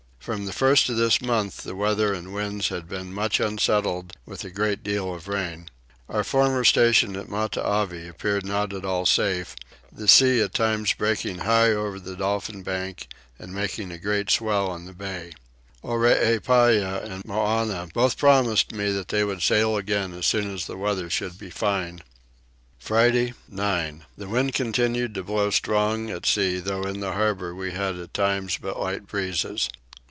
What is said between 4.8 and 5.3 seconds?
deal of